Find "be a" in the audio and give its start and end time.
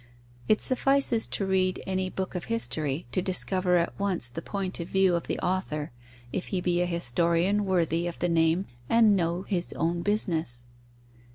6.59-6.87